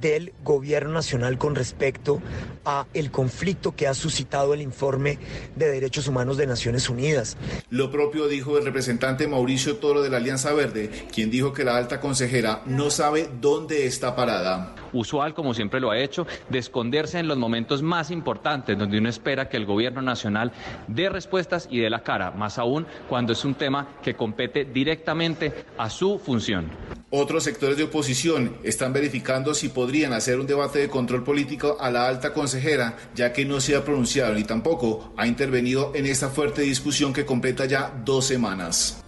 del 0.00 0.32
gobierno 0.44 0.92
nacional 0.92 1.38
con 1.38 1.54
respecto 1.54 2.20
a 2.64 2.86
el 2.94 3.10
conflicto 3.10 3.74
que 3.74 3.88
ha 3.88 3.94
suscitado 3.94 4.17
el 4.54 4.62
informe 4.62 5.18
de 5.56 5.70
derechos 5.70 6.08
humanos 6.08 6.36
de 6.36 6.46
Naciones 6.46 6.88
Unidas. 6.88 7.36
Lo 7.70 7.90
propio 7.90 8.28
dijo 8.28 8.58
el 8.58 8.64
representante 8.64 9.28
Mauricio 9.28 9.76
Toro 9.76 10.02
de 10.02 10.10
la 10.10 10.16
Alianza 10.16 10.52
Verde, 10.52 10.90
quien 11.12 11.30
dijo 11.30 11.52
que 11.52 11.64
la 11.64 11.76
alta 11.76 12.00
consejera 12.00 12.62
no 12.66 12.90
sabe 12.90 13.28
dónde 13.40 13.86
está 13.86 14.16
parada. 14.16 14.74
Usual, 14.92 15.34
como 15.34 15.54
siempre 15.54 15.80
lo 15.80 15.90
ha 15.90 15.98
hecho, 15.98 16.26
de 16.48 16.58
esconderse 16.58 17.18
en 17.18 17.28
los 17.28 17.38
momentos 17.38 17.82
más 17.82 18.10
importantes, 18.10 18.78
donde 18.78 18.98
uno 18.98 19.08
espera 19.08 19.48
que 19.48 19.56
el 19.56 19.66
gobierno 19.66 20.02
nacional 20.02 20.52
dé 20.86 21.08
respuestas 21.08 21.68
y 21.70 21.78
dé 21.78 21.90
la 21.90 22.02
cara, 22.02 22.30
más 22.30 22.58
aún 22.58 22.86
cuando 23.08 23.32
es 23.32 23.44
un 23.44 23.54
tema 23.54 23.88
que 24.02 24.14
compete 24.14 24.64
directamente 24.64 25.52
a 25.76 25.90
su 25.90 26.18
función. 26.18 26.70
Otros 27.10 27.44
sectores 27.44 27.78
de 27.78 27.84
oposición 27.84 28.58
están 28.62 28.92
verificando 28.92 29.54
si 29.54 29.70
podrían 29.70 30.12
hacer 30.12 30.38
un 30.38 30.46
debate 30.46 30.78
de 30.78 30.88
control 30.88 31.24
político 31.24 31.78
a 31.80 31.90
la 31.90 32.06
alta 32.06 32.34
consejera, 32.34 32.96
ya 33.14 33.32
que 33.32 33.46
no 33.46 33.60
se 33.60 33.76
ha 33.76 33.84
pronunciado 33.84 34.34
ni 34.34 34.44
tampoco 34.44 35.14
ha 35.16 35.26
intervenido 35.26 35.92
en 35.94 36.04
esta 36.04 36.28
fuerte 36.28 36.62
discusión 36.62 37.12
que 37.12 37.24
completa 37.24 37.64
ya 37.64 37.92
dos 38.04 38.26
semanas. 38.26 39.02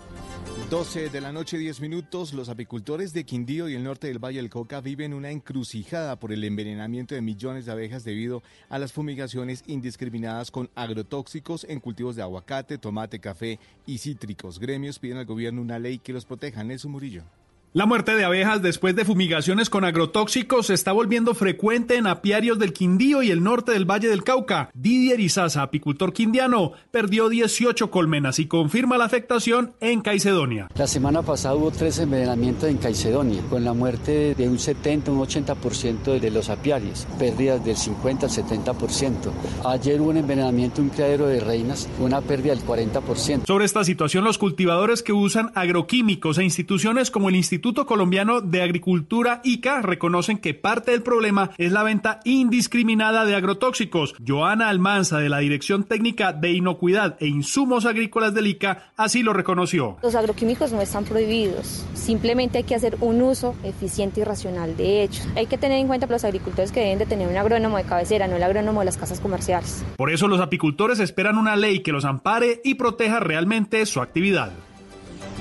12 0.70 1.08
de 1.10 1.20
la 1.20 1.32
noche, 1.32 1.58
10 1.58 1.80
minutos. 1.80 2.32
Los 2.32 2.48
apicultores 2.48 3.12
de 3.12 3.24
Quindío 3.24 3.68
y 3.68 3.74
el 3.74 3.82
norte 3.82 4.06
del 4.06 4.24
Valle 4.24 4.36
del 4.36 4.48
Cauca 4.48 4.80
viven 4.80 5.14
una 5.14 5.32
encrucijada 5.32 6.14
por 6.20 6.32
el 6.32 6.44
envenenamiento 6.44 7.16
de 7.16 7.20
millones 7.20 7.66
de 7.66 7.72
abejas 7.72 8.04
debido 8.04 8.44
a 8.68 8.78
las 8.78 8.92
fumigaciones 8.92 9.64
indiscriminadas 9.66 10.52
con 10.52 10.70
agrotóxicos 10.76 11.64
en 11.64 11.80
cultivos 11.80 12.14
de 12.14 12.22
aguacate, 12.22 12.78
tomate, 12.78 13.18
café 13.18 13.58
y 13.84 13.98
cítricos. 13.98 14.60
Gremios 14.60 15.00
piden 15.00 15.18
al 15.18 15.26
gobierno 15.26 15.60
una 15.60 15.80
ley 15.80 15.98
que 15.98 16.12
los 16.12 16.24
proteja. 16.24 16.62
Nelson 16.62 16.92
Murillo. 16.92 17.24
La 17.72 17.86
muerte 17.86 18.16
de 18.16 18.24
abejas 18.24 18.62
después 18.62 18.96
de 18.96 19.04
fumigaciones 19.04 19.70
con 19.70 19.84
agrotóxicos 19.84 20.66
se 20.66 20.74
está 20.74 20.90
volviendo 20.90 21.36
frecuente 21.36 21.94
en 21.94 22.08
apiarios 22.08 22.58
del 22.58 22.72
Quindío 22.72 23.22
y 23.22 23.30
el 23.30 23.44
norte 23.44 23.70
del 23.70 23.88
Valle 23.88 24.08
del 24.08 24.24
Cauca. 24.24 24.70
Didier 24.74 25.20
Izaza, 25.20 25.62
apicultor 25.62 26.12
quindiano, 26.12 26.72
perdió 26.90 27.28
18 27.28 27.88
colmenas 27.92 28.40
y 28.40 28.48
confirma 28.48 28.98
la 28.98 29.04
afectación 29.04 29.74
en 29.78 30.00
Caicedonia. 30.00 30.66
La 30.74 30.88
semana 30.88 31.22
pasada 31.22 31.54
hubo 31.54 31.70
tres 31.70 32.00
envenenamientos 32.00 32.68
en 32.68 32.78
Caicedonia, 32.78 33.40
con 33.48 33.62
la 33.62 33.72
muerte 33.72 34.34
de 34.34 34.48
un 34.48 34.58
70, 34.58 35.12
un 35.12 35.20
80% 35.20 36.18
de 36.18 36.30
los 36.32 36.48
apiarios, 36.48 37.06
pérdidas 37.20 37.64
del 37.64 37.76
50 37.76 38.26
al 38.26 38.32
70%. 38.32 39.30
Ayer 39.64 40.00
hubo 40.00 40.10
un 40.10 40.16
envenenamiento 40.16 40.80
en 40.80 40.88
un 40.88 40.90
criadero 40.90 41.28
de 41.28 41.38
reinas, 41.38 41.88
una 42.00 42.20
pérdida 42.20 42.52
del 42.52 42.64
40%. 42.64 43.46
Sobre 43.46 43.64
esta 43.64 43.84
situación, 43.84 44.24
los 44.24 44.38
cultivadores 44.38 45.04
que 45.04 45.12
usan 45.12 45.52
agroquímicos 45.54 46.36
e 46.38 46.42
instituciones 46.42 47.12
como 47.12 47.28
el 47.28 47.36
Instituto 47.36 47.59
Instituto 47.60 47.84
Colombiano 47.84 48.40
de 48.40 48.62
Agricultura 48.62 49.42
ICA 49.44 49.82
reconocen 49.82 50.38
que 50.38 50.54
parte 50.54 50.92
del 50.92 51.02
problema 51.02 51.50
es 51.58 51.72
la 51.72 51.82
venta 51.82 52.20
indiscriminada 52.24 53.26
de 53.26 53.34
agrotóxicos. 53.34 54.14
Joana 54.26 54.70
Almanza 54.70 55.18
de 55.18 55.28
la 55.28 55.40
Dirección 55.40 55.84
Técnica 55.84 56.32
de 56.32 56.52
Inocuidad 56.52 57.18
e 57.20 57.26
Insumos 57.26 57.84
Agrícolas 57.84 58.32
del 58.32 58.46
ICA 58.46 58.92
así 58.96 59.22
lo 59.22 59.34
reconoció. 59.34 59.98
Los 60.02 60.14
agroquímicos 60.14 60.72
no 60.72 60.80
están 60.80 61.04
prohibidos, 61.04 61.84
simplemente 61.92 62.56
hay 62.56 62.64
que 62.64 62.74
hacer 62.74 62.96
un 63.02 63.20
uso 63.20 63.54
eficiente 63.62 64.22
y 64.22 64.24
racional 64.24 64.74
de 64.78 65.02
ellos. 65.02 65.28
Hay 65.36 65.44
que 65.44 65.58
tener 65.58 65.80
en 65.80 65.86
cuenta 65.86 66.06
que 66.06 66.14
los 66.14 66.24
agricultores 66.24 66.72
que 66.72 66.80
deben 66.80 66.98
de 66.98 67.04
tener 67.04 67.28
un 67.28 67.36
agrónomo 67.36 67.76
de 67.76 67.84
cabecera, 67.84 68.26
no 68.26 68.36
el 68.36 68.42
agrónomo 68.42 68.80
de 68.80 68.86
las 68.86 68.96
casas 68.96 69.20
comerciales. 69.20 69.84
Por 69.98 70.10
eso 70.10 70.28
los 70.28 70.40
apicultores 70.40 70.98
esperan 70.98 71.36
una 71.36 71.56
ley 71.56 71.80
que 71.80 71.92
los 71.92 72.06
ampare 72.06 72.62
y 72.64 72.76
proteja 72.76 73.20
realmente 73.20 73.84
su 73.84 74.00
actividad. 74.00 74.50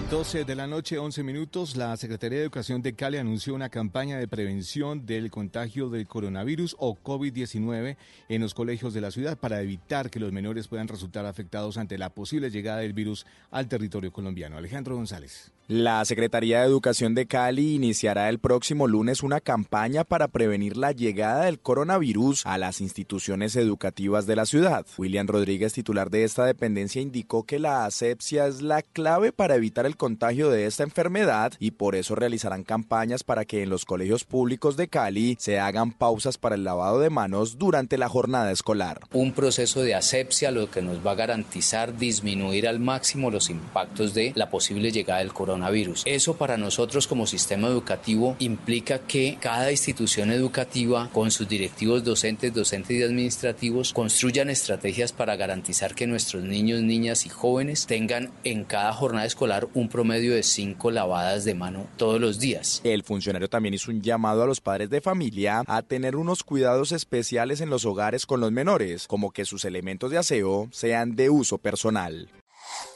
12 0.10 0.44
de 0.44 0.56
la 0.56 0.66
noche, 0.66 0.98
11 0.98 1.22
minutos, 1.22 1.75
la 1.75 1.96
Secretaría 1.96 2.39
de 2.39 2.44
Educación 2.46 2.82
de 2.82 2.96
Cali 2.96 3.18
anunció 3.18 3.54
una 3.54 3.70
campaña 3.70 4.18
de 4.18 4.28
prevención 4.28 5.06
del 5.06 5.30
contagio 5.30 5.89
del 5.89 6.08
coronavirus 6.08 6.75
o 6.80 6.96
COVID-19 6.96 7.96
en 8.28 8.42
los 8.42 8.56
colegios 8.56 8.96
de 8.96 9.01
la 9.01 9.12
ciudad 9.12 9.38
para 9.38 9.62
evitar 9.62 10.10
que 10.10 10.20
los 10.20 10.32
menores 10.32 10.68
puedan 10.68 10.88
resultar 10.88 11.28
afectados 11.28 11.78
ante 11.78 12.00
la 12.00 12.10
posible 12.10 12.50
llegada 12.50 12.80
del 12.80 12.94
virus 12.94 13.28
al 13.51 13.68
territorio 13.68 14.12
colombiano. 14.12 14.58
Alejandro 14.58 14.96
González. 14.96 15.51
La 15.71 16.03
Secretaría 16.03 16.61
de 16.61 16.65
Educación 16.65 17.13
de 17.13 17.27
Cali 17.27 17.75
iniciará 17.75 18.27
el 18.29 18.39
próximo 18.39 18.88
lunes 18.88 19.21
una 19.21 19.39
campaña 19.39 20.03
para 20.03 20.27
prevenir 20.27 20.75
la 20.77 20.93
llegada 20.93 21.45
del 21.45 21.59
coronavirus 21.59 22.43
a 22.47 22.57
las 22.57 22.81
instituciones 22.81 23.55
educativas 23.55 24.25
de 24.25 24.35
la 24.35 24.47
ciudad. 24.47 24.88
William 24.97 25.27
Rodríguez, 25.27 25.73
titular 25.73 26.09
de 26.09 26.23
esta 26.23 26.43
dependencia, 26.43 27.03
indicó 27.03 27.43
que 27.43 27.59
la 27.59 27.85
asepsia 27.85 28.47
es 28.47 28.63
la 28.63 28.81
clave 28.81 29.31
para 29.31 29.53
evitar 29.53 29.85
el 29.85 29.95
contagio 29.95 30.49
de 30.49 30.65
esta 30.65 30.81
enfermedad 30.81 31.53
y 31.59 31.69
por 31.69 31.93
eso 31.93 32.15
realizarán 32.15 32.63
campañas 32.63 33.23
para 33.23 33.45
que 33.45 33.61
en 33.61 33.69
los 33.69 33.85
colegios 33.85 34.23
públicos 34.23 34.75
de 34.75 34.88
Cali 34.88 35.38
se 35.39 35.59
hagan 35.59 35.91
pausas 35.91 36.39
para 36.39 36.55
el 36.55 36.63
lavado 36.63 36.99
de 36.99 37.11
manos 37.11 37.59
durante 37.59 37.99
la 37.99 38.09
jornada 38.09 38.51
escolar. 38.51 39.01
Un 39.13 39.33
proceso 39.33 39.83
de 39.83 39.93
asepsia 39.93 40.49
lo 40.49 40.71
que 40.71 40.81
nos 40.81 41.05
va 41.05 41.11
a 41.11 41.15
garantizar 41.15 41.95
disminuir 41.95 42.67
al 42.67 42.79
máximo 42.79 43.29
los 43.29 43.51
impactos 43.51 44.15
de 44.15 44.33
la 44.33 44.49
posible 44.49 44.91
llegada 44.91 45.19
del 45.19 45.31
coronavirus 45.31 45.59
eso 46.06 46.38
para 46.38 46.58
nosotros 46.58 47.08
como 47.08 47.28
sistema 47.28 47.68
educativo 47.68 48.36
implica 48.39 49.00
que 49.00 49.38
cada 49.39 49.72
institución 49.72 50.32
educativa 50.32 51.10
con 51.12 51.32
sus 51.32 51.48
directivos 51.48 52.04
docentes, 52.04 52.54
docentes 52.54 52.98
y 52.98 53.04
administrativos 53.04 53.94
construyan 53.94 54.50
estrategias 54.50 55.12
para 55.12 55.36
garantizar 55.36 55.96
que 55.96 56.08
nuestros 56.08 56.44
niños, 56.44 56.82
niñas 56.82 57.25
y 57.25 57.30
jóvenes 57.30 57.86
tengan 57.86 58.32
en 58.44 58.63
cada 58.63 58.94
jornada 58.94 59.25
escolar 59.25 59.68
un 59.74 59.89
promedio 59.89 60.34
de 60.34 60.44
cinco 60.44 60.92
lavadas 60.92 61.46
de 61.46 61.56
mano 61.56 61.88
todos 61.98 62.20
los 62.20 62.39
días. 62.39 62.82
El 62.84 63.04
funcionario 63.04 63.50
también 63.50 63.74
hizo 63.74 63.92
un 63.92 64.01
llamado 64.01 64.44
a 64.44 64.48
los 64.48 64.62
padres 64.62 64.89
de 64.89 65.01
familia 65.01 65.63
a 65.68 65.82
tener 65.82 66.16
unos 66.16 66.44
cuidados 66.44 66.92
especiales 66.92 67.62
en 67.62 67.70
los 67.70 67.86
hogares 67.86 68.25
con 68.25 68.39
los 68.39 68.51
menores, 68.51 69.08
como 69.08 69.32
que 69.32 69.46
sus 69.46 69.66
elementos 69.66 70.12
de 70.12 70.18
aseo 70.18 70.68
sean 70.72 71.16
de 71.16 71.30
uso 71.30 71.58
personal. 71.58 72.30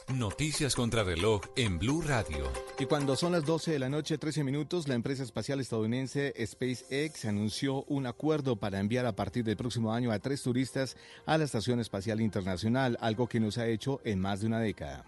Noticias 0.08 0.74
contra 0.74 1.02
reloj 1.02 1.40
en 1.56 1.78
Blue 1.78 2.02
Radio. 2.02 2.52
Y 2.78 2.84
cuando 2.84 3.16
son 3.16 3.32
las 3.32 3.46
12 3.46 3.72
de 3.72 3.78
la 3.78 3.88
noche, 3.88 4.18
13 4.18 4.44
minutos, 4.44 4.86
la 4.86 4.94
empresa 4.94 5.22
espacial 5.22 5.60
estadounidense 5.60 6.34
SpaceX 6.46 7.24
anunció 7.24 7.84
un 7.84 8.06
acuerdo 8.06 8.56
para 8.56 8.80
enviar 8.80 9.06
a 9.06 9.16
partir 9.16 9.44
del 9.44 9.56
próximo 9.56 9.92
año 9.92 10.12
a 10.12 10.18
tres 10.18 10.42
turistas 10.42 10.96
a 11.24 11.38
la 11.38 11.44
Estación 11.44 11.80
Espacial 11.80 12.20
Internacional, 12.20 12.98
algo 13.00 13.26
que 13.26 13.40
no 13.40 13.50
se 13.50 13.62
ha 13.62 13.66
hecho 13.66 14.00
en 14.04 14.20
más 14.20 14.40
de 14.40 14.46
una 14.46 14.60
década. 14.60 15.04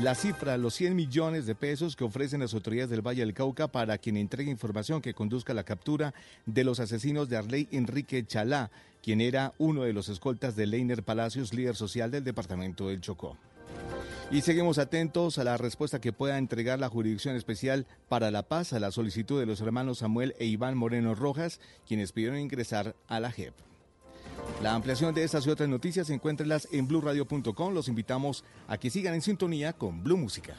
La 0.00 0.14
cifra, 0.14 0.56
los 0.56 0.74
100 0.74 0.96
millones 0.96 1.46
de 1.46 1.54
pesos 1.54 1.94
que 1.94 2.04
ofrecen 2.04 2.40
las 2.40 2.54
autoridades 2.54 2.90
del 2.90 3.06
Valle 3.06 3.20
del 3.20 3.34
Cauca 3.34 3.68
para 3.68 3.98
quien 3.98 4.16
entregue 4.16 4.50
información 4.50 5.00
que 5.00 5.14
conduzca 5.14 5.52
a 5.52 5.56
la 5.56 5.64
captura 5.64 6.14
de 6.46 6.64
los 6.64 6.80
asesinos 6.80 7.28
de 7.28 7.36
Arley 7.36 7.68
Enrique 7.70 8.26
Chalá, 8.26 8.70
quien 9.02 9.20
era 9.20 9.54
uno 9.58 9.82
de 9.82 9.92
los 9.92 10.08
escoltas 10.08 10.56
de 10.56 10.66
Leiner 10.66 11.02
Palacios, 11.02 11.54
líder 11.54 11.76
social 11.76 12.10
del 12.10 12.24
departamento 12.24 12.88
del 12.88 13.00
Chocó. 13.00 13.38
Y 14.30 14.40
seguimos 14.40 14.78
atentos 14.78 15.38
a 15.38 15.44
la 15.44 15.56
respuesta 15.56 16.00
que 16.00 16.12
pueda 16.12 16.36
entregar 16.36 16.80
la 16.80 16.88
Jurisdicción 16.88 17.36
Especial 17.36 17.86
para 18.08 18.32
la 18.32 18.42
Paz 18.42 18.72
a 18.72 18.80
la 18.80 18.90
solicitud 18.90 19.38
de 19.38 19.46
los 19.46 19.60
hermanos 19.60 19.98
Samuel 19.98 20.34
e 20.38 20.46
Iván 20.46 20.76
Moreno 20.76 21.14
Rojas, 21.14 21.60
quienes 21.86 22.10
pidieron 22.10 22.40
ingresar 22.40 22.96
a 23.06 23.20
la 23.20 23.30
JEP. 23.30 23.54
La 24.62 24.74
ampliación 24.74 25.14
de 25.14 25.22
estas 25.22 25.46
y 25.46 25.50
otras 25.50 25.68
noticias 25.68 26.10
encuéntrenlas 26.10 26.66
en 26.72 26.88
blurradio.com. 26.88 27.72
Los 27.72 27.88
invitamos 27.88 28.42
a 28.66 28.78
que 28.78 28.90
sigan 28.90 29.14
en 29.14 29.22
sintonía 29.22 29.72
con 29.72 30.02
Blue 30.02 30.16
Música. 30.16 30.56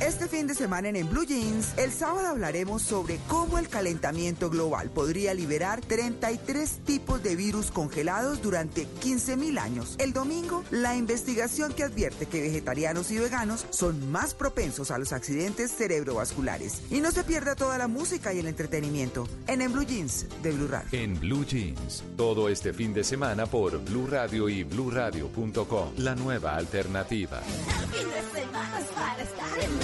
Este 0.00 0.26
fin 0.28 0.46
de 0.46 0.54
semana 0.54 0.88
en, 0.88 0.96
en 0.96 1.08
Blue 1.08 1.24
Jeans, 1.24 1.78
el 1.78 1.92
sábado 1.92 2.26
hablaremos 2.26 2.82
sobre 2.82 3.18
cómo 3.28 3.58
el 3.58 3.68
calentamiento 3.68 4.50
global 4.50 4.90
podría 4.90 5.34
liberar 5.34 5.80
33 5.80 6.80
tipos 6.84 7.22
de 7.22 7.36
virus 7.36 7.70
congelados 7.70 8.42
durante 8.42 8.86
15.000 8.86 9.58
años. 9.58 9.94
El 9.98 10.12
domingo, 10.12 10.64
la 10.70 10.96
investigación 10.96 11.72
que 11.72 11.84
advierte 11.84 12.26
que 12.26 12.42
vegetarianos 12.42 13.10
y 13.12 13.18
veganos 13.18 13.66
son 13.70 14.10
más 14.10 14.34
propensos 14.34 14.90
a 14.90 14.98
los 14.98 15.12
accidentes 15.12 15.72
cerebrovasculares. 15.72 16.82
Y 16.90 17.00
no 17.00 17.12
se 17.12 17.22
pierda 17.22 17.54
toda 17.54 17.78
la 17.78 17.86
música 17.86 18.34
y 18.34 18.40
el 18.40 18.48
entretenimiento 18.48 19.28
en, 19.46 19.62
en 19.62 19.72
Blue 19.72 19.84
Jeans 19.84 20.26
de 20.42 20.52
Blue 20.52 20.68
Radio. 20.68 20.88
En 20.92 21.18
Blue 21.20 21.44
Jeans, 21.44 22.02
todo 22.16 22.48
este 22.48 22.72
fin 22.72 22.92
de 22.92 23.04
semana 23.04 23.46
por 23.46 23.78
Blue 23.84 24.08
Radio 24.08 24.48
y 24.48 24.64
bluradio.com, 24.64 25.92
la 25.98 26.14
nueva 26.16 26.56
alternativa. 26.56 27.40
fin 27.40 28.08
de 28.10 28.40
semana 28.40 28.80
es 28.80 28.86
para 28.86 29.22
estar 29.22 29.58
en 29.60 29.83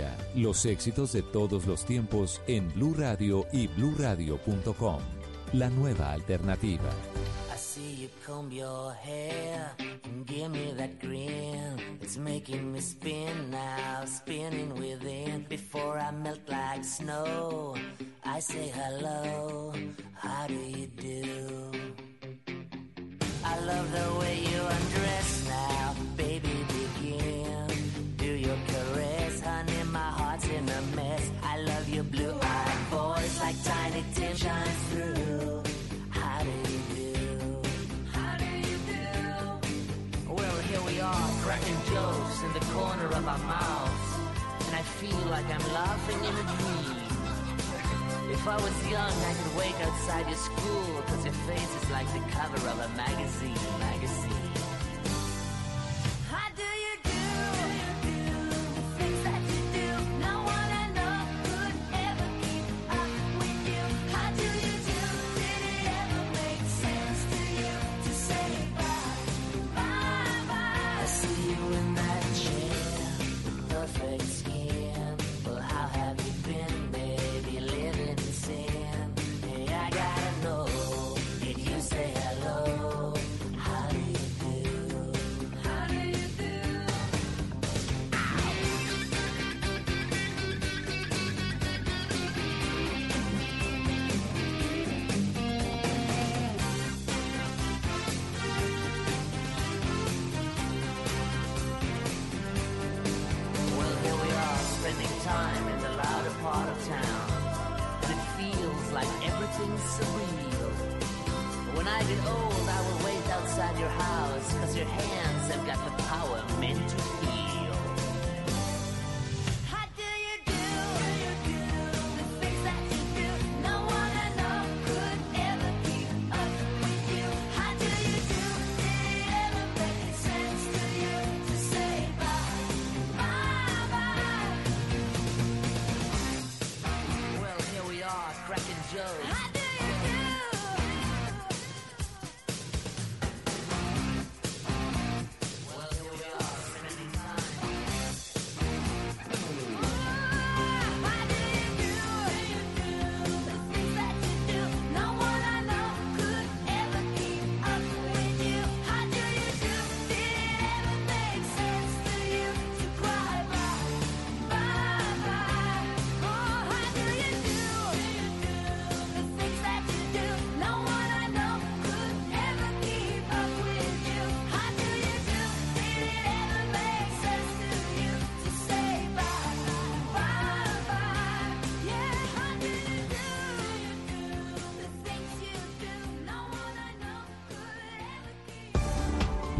música, 0.00 0.16
los 0.34 0.64
éxitos 0.64 1.12
de 1.12 1.22
todos 1.22 1.66
los 1.66 1.84
tiempos 1.84 2.40
en 2.46 2.68
Blue 2.74 2.94
Radio 2.94 3.46
y 3.52 3.66
bluradio.com. 3.68 5.00
La 5.52 5.68
nueva 5.68 6.12
alternativa. 6.12 6.90
I 7.52 7.58
see 7.58 7.96
you 8.02 8.08
comb 8.24 8.52
your 8.52 8.92
hair 8.94 9.72
and 10.04 10.26
give 10.26 10.50
me 10.50 10.72
that 10.76 11.00
grin. 11.00 11.98
It's 12.00 12.16
making 12.16 12.72
me 12.72 12.80
spin 12.80 13.50
now, 13.50 14.04
spinning 14.06 14.72
within. 14.74 15.46
Before 15.48 15.98
I 15.98 16.12
melt 16.12 16.48
like 16.48 16.84
snow, 16.84 17.74
I 18.24 18.40
say 18.40 18.70
hello. 18.72 19.72
How 20.14 20.46
do 20.46 20.54
you 20.54 20.86
do? 20.96 21.72
I 23.44 23.58
love 23.58 23.90
the 23.90 24.20
way 24.20 24.38
you 24.38 24.60
undress 24.60 25.48
now. 25.48 25.94
light 34.00 34.38
shines 34.38 34.82
through. 34.90 35.62
How 36.10 36.42
do 36.42 36.50
you 36.72 36.80
do? 36.94 37.16
How 38.12 38.36
do 38.36 38.44
you 38.44 38.78
do? 38.88 40.32
Well, 40.32 40.56
here 40.68 40.82
we 40.82 41.00
are, 41.00 41.30
cracking 41.42 41.80
jokes 41.92 42.42
in 42.42 42.52
the 42.52 42.64
corner 42.72 43.06
of 43.06 43.28
our 43.28 43.38
mouths. 43.38 44.18
And 44.66 44.76
I 44.76 44.82
feel 44.82 45.22
like 45.30 45.46
I'm 45.46 45.72
laughing 45.72 46.18
in 46.18 46.34
a 46.34 46.46
dream. 46.56 46.96
If 48.32 48.46
I 48.46 48.56
was 48.56 48.88
young, 48.88 49.12
I 49.30 49.34
could 49.34 49.56
wake 49.56 49.80
outside 49.86 50.26
your 50.28 50.38
school, 50.38 51.02
cause 51.06 51.24
your 51.24 51.34
face 51.34 51.82
is 51.82 51.90
like 51.90 52.06
the 52.12 52.20
cover 52.30 52.68
of 52.68 52.78
a 52.78 52.88
magazine. 52.96 53.58
magazine. 53.80 54.19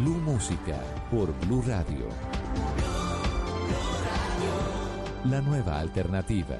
Blue 0.00 0.18
Música 0.18 0.78
por 1.10 1.30
Blue 1.40 1.62
Radio. 1.66 2.08
La 5.26 5.42
nueva 5.42 5.78
alternativa. 5.78 6.56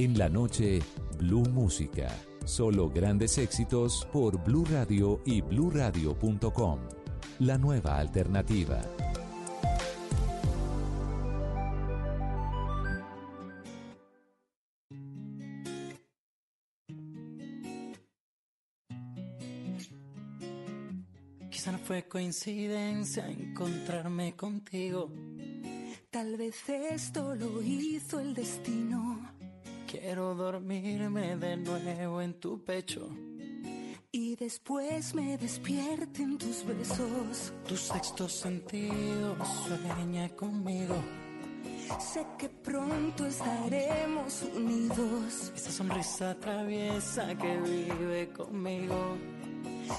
En 0.00 0.16
la 0.16 0.28
noche, 0.28 0.80
Blue 1.18 1.42
Música. 1.50 2.06
Solo 2.44 2.88
grandes 2.88 3.36
éxitos 3.36 4.06
por 4.12 4.40
Blue 4.44 4.64
Radio 4.64 5.20
y 5.26 5.40
bluradio.com. 5.40 6.78
La 7.40 7.58
nueva 7.58 7.98
alternativa. 7.98 8.80
Quizá 21.50 21.72
no 21.72 21.78
fue 21.78 22.06
coincidencia 22.06 23.28
encontrarme 23.28 24.36
contigo. 24.36 25.10
Tal 26.08 26.36
vez 26.36 26.68
esto 26.68 27.34
lo 27.34 27.60
hizo 27.60 28.20
el 28.20 28.32
destino 28.32 29.38
Quiero 29.90 30.34
dormirme 30.34 31.36
de 31.36 31.56
nuevo 31.56 32.20
en 32.20 32.34
tu 32.34 32.62
pecho. 32.62 33.08
Y 34.12 34.36
después 34.36 35.14
me 35.14 35.38
despierten 35.38 36.36
tus 36.36 36.62
besos. 36.66 37.54
Tu 37.66 37.74
sexto 37.74 38.28
sentido 38.28 39.34
sueña 39.66 40.28
conmigo. 40.36 40.94
Sé 41.98 42.26
que 42.38 42.50
pronto 42.50 43.24
estaremos 43.24 44.42
unidos. 44.54 45.52
Esa 45.56 45.70
sonrisa 45.70 46.34
traviesa 46.38 47.34
que 47.38 47.56
vive 47.56 48.28
conmigo. 48.34 49.16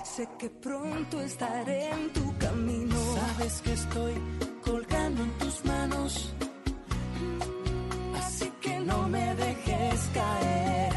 Sé 0.03 0.29
que 0.37 0.51
pronto 0.51 1.19
estaré 1.19 1.89
en 1.89 2.13
tu 2.13 2.37
camino. 2.37 2.95
Sabes 3.15 3.61
que 3.63 3.73
estoy 3.73 4.13
colgando 4.61 5.23
en 5.23 5.37
tus 5.39 5.65
manos 5.65 6.31
no 8.89 9.07
me 9.07 9.35
dejes 9.35 10.09
caer. 10.13 10.88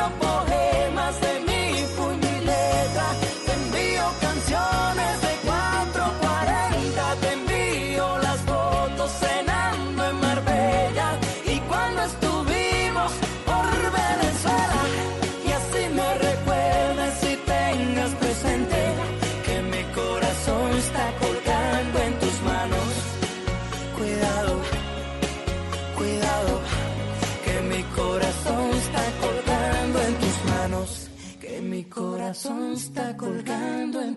your 0.00 0.08
boy. 0.18 0.39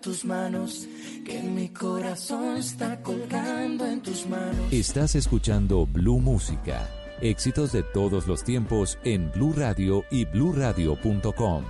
tus 0.03 0.25
manos, 0.25 0.87
que 1.25 1.41
mi 1.41 1.69
corazón 1.69 2.57
está 2.57 3.01
colgando 3.01 3.85
en 3.85 4.01
tus 4.01 4.27
manos. 4.27 4.71
Estás 4.71 5.15
escuchando 5.15 5.87
Blue 5.87 6.19
Música, 6.19 6.89
éxitos 7.21 7.71
de 7.71 7.83
todos 7.83 8.27
los 8.27 8.43
tiempos 8.43 8.99
en 9.05 9.31
Blue 9.31 9.53
Radio 9.55 10.03
y 10.11 10.25
bluradio.com. 10.25 11.63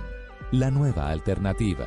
La 0.50 0.70
nueva 0.70 1.10
alternativa. 1.10 1.86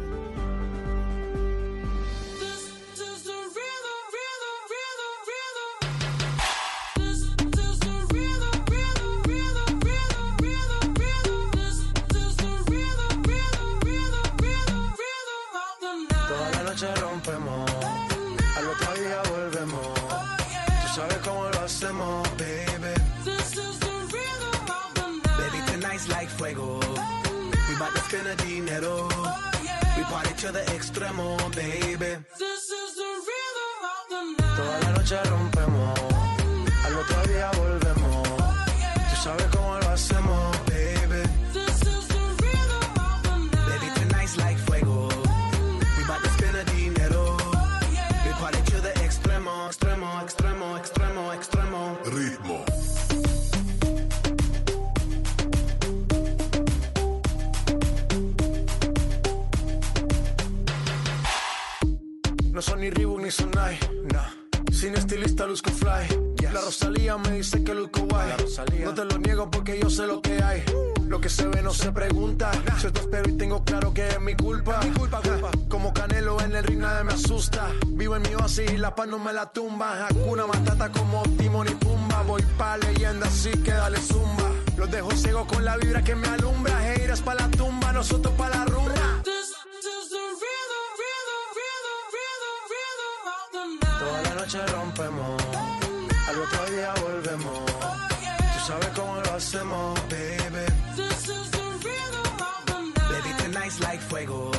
Fuego. 104.11 104.51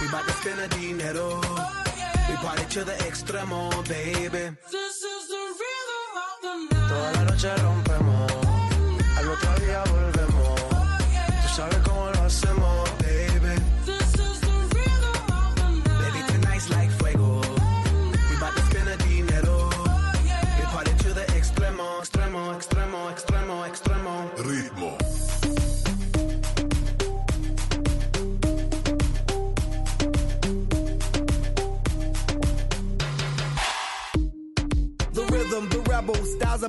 We 0.00 0.08
bout 0.10 0.24
to 0.26 0.32
spend 0.40 0.58
the 0.58 0.68
dinero. 0.76 1.40
We 2.28 2.34
party 2.36 2.64
to 2.74 2.84
the 2.84 2.96
extremo, 3.08 3.70
baby. 3.86 4.56
Toda 6.88 7.12
la 7.12 7.24
noche 7.24 7.54
rompemos, 7.56 7.81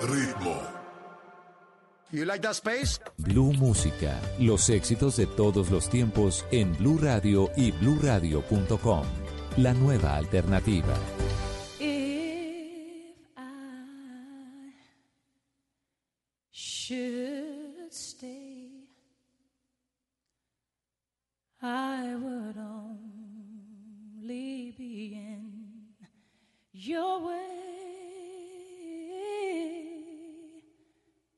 Ritmo. 0.00 0.56
You 2.10 2.24
like 2.24 2.40
that 2.42 2.54
space? 2.54 2.98
Blue 3.18 3.52
Música, 3.52 4.18
los 4.38 4.68
éxitos 4.70 5.16
de 5.16 5.26
todos 5.26 5.70
los 5.70 5.88
tiempos 5.90 6.44
en 6.50 6.76
Blue 6.76 6.98
Radio 6.98 7.50
y 7.56 7.70
bluradio.com. 7.70 9.04
La 9.58 9.74
nueva 9.74 10.16
alternativa. 10.16 10.94
If 11.78 13.14
I 13.36 14.72
should 16.50 17.92
stay, 17.92 18.88
I 21.62 22.14
would 22.14 22.56
only 22.56 24.24
be 24.78 25.12
in 25.14 25.94
your 26.72 27.20
way. 27.20 27.89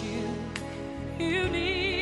you 0.00 0.24
you 1.18 1.48
need. 1.48 2.01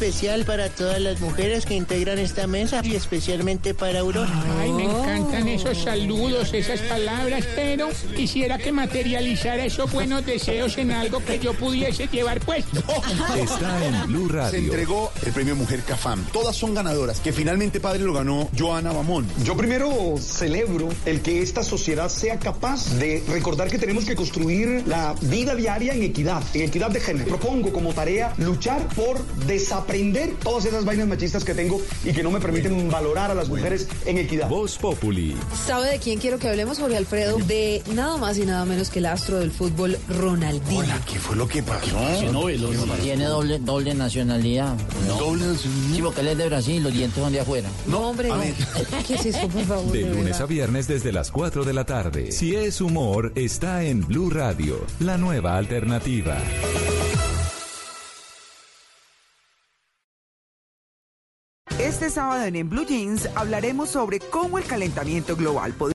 Especial 0.00 0.46
para 0.46 0.70
todas 0.70 0.98
las 0.98 1.20
mujeres 1.20 1.66
que 1.66 1.74
integran 1.74 2.18
esta 2.18 2.46
mesa 2.46 2.80
y 2.82 2.94
especialmente 2.94 3.74
para 3.74 4.00
Aurora. 4.00 4.32
Ay, 4.58 4.72
me 4.72 4.84
encantan 5.30 5.48
esos 5.48 5.78
saludos, 5.78 6.52
esas 6.52 6.80
palabras, 6.82 7.44
pero 7.54 7.88
quisiera 8.16 8.58
que 8.58 8.72
materializara 8.72 9.64
esos 9.64 9.90
buenos 9.92 10.24
deseos 10.26 10.76
en 10.78 10.90
algo 10.90 11.24
que 11.24 11.38
yo 11.38 11.54
pudiese 11.54 12.08
llevar 12.08 12.40
puesto. 12.40 12.80
Está 13.36 13.86
en 13.86 14.06
Blue 14.06 14.28
Se 14.28 14.34
Radio. 14.34 14.58
entregó 14.58 15.12
el 15.24 15.32
premio 15.32 15.56
Mujer 15.56 15.82
Cafam. 15.82 16.24
Todas 16.32 16.56
son 16.56 16.74
ganadoras, 16.74 17.20
que 17.20 17.32
finalmente 17.32 17.80
padre 17.80 18.02
lo 18.02 18.12
ganó 18.12 18.48
Joana 18.58 18.92
Bamón. 18.92 19.26
Yo 19.44 19.56
primero 19.56 20.16
celebro 20.18 20.88
el 21.06 21.20
que 21.20 21.42
esta 21.42 21.62
sociedad 21.62 22.08
sea 22.08 22.38
capaz 22.38 22.90
de 22.96 23.22
recordar 23.28 23.70
que 23.70 23.78
tenemos 23.78 24.04
que 24.04 24.16
construir 24.16 24.84
la 24.86 25.14
vida 25.22 25.54
diaria 25.54 25.94
en 25.94 26.02
equidad, 26.02 26.42
en 26.54 26.62
equidad 26.62 26.90
de 26.90 27.00
género. 27.00 27.28
Propongo 27.28 27.72
como 27.72 27.92
tarea 27.92 28.34
luchar 28.38 28.86
por 28.94 29.24
desaprender 29.46 30.34
todas 30.42 30.64
esas 30.64 30.84
vainas 30.84 31.06
machistas 31.06 31.44
que 31.44 31.54
tengo 31.54 31.80
y 32.04 32.12
que 32.12 32.22
no 32.22 32.30
me 32.30 32.40
permiten 32.40 32.90
valorar 32.90 33.30
a 33.30 33.34
las 33.34 33.48
mujeres 33.48 33.86
en 34.06 34.18
equidad. 34.18 34.48
Voz 34.48 34.76
Populi. 34.78 35.19
¿Sabe 35.66 35.90
de 35.92 35.98
quién 35.98 36.18
quiero 36.18 36.38
que 36.38 36.48
hablemos, 36.48 36.78
Jorge 36.78 36.96
Alfredo? 36.96 37.38
De 37.38 37.82
nada 37.94 38.16
más 38.16 38.38
y 38.38 38.44
nada 38.44 38.64
menos 38.64 38.90
que 38.90 38.98
el 39.00 39.06
astro 39.06 39.38
del 39.38 39.50
fútbol, 39.50 39.98
Ronaldinho. 40.08 40.84
¿Qué 41.10 41.18
fue 41.18 41.36
lo 41.36 41.46
que 41.48 41.62
pasó? 41.62 41.98
Tiene 43.02 43.24
doble, 43.24 43.58
doble 43.58 43.94
nacionalidad. 43.94 44.74
Doble 45.18 45.46
nacionalidad. 45.46 45.94
Sí, 45.94 46.02
porque 46.02 46.20
él 46.20 46.28
es 46.28 46.38
de 46.38 46.46
Brasil, 46.48 46.82
los 46.82 46.92
dientes 46.92 47.22
son 47.22 47.32
de 47.32 47.40
afuera. 47.40 47.68
No, 47.86 48.08
hombre, 48.10 48.28
no. 48.28 48.40
¿Qué 49.06 49.14
es 49.14 49.26
eso, 49.26 49.48
por 49.48 49.64
favor? 49.64 49.92
De 49.92 50.04
de 50.04 50.10
lunes 50.10 50.24
verdad? 50.24 50.42
a 50.42 50.46
viernes 50.46 50.88
desde 50.88 51.12
las 51.12 51.30
4 51.30 51.64
de 51.64 51.72
la 51.72 51.84
tarde. 51.84 52.32
Si 52.32 52.54
es 52.54 52.80
humor, 52.80 53.32
está 53.34 53.84
en 53.84 54.06
Blue 54.06 54.30
Radio, 54.30 54.84
la 55.00 55.16
nueva 55.18 55.56
alternativa. 55.56 56.36
Este 62.00 62.14
sábado 62.14 62.44
en 62.44 62.66
Blue 62.66 62.86
Jeans 62.86 63.28
hablaremos 63.34 63.90
sobre 63.90 64.20
cómo 64.20 64.56
el 64.56 64.64
calentamiento 64.64 65.36
global 65.36 65.74
podría 65.74 65.88